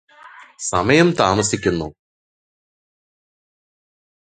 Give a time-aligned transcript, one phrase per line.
[0.59, 1.87] സമയം താമസിക്കുന്നു.